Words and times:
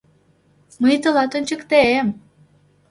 —Мый 0.81 0.95
тылат 1.03 1.31
ончыктем!.. 1.37 2.07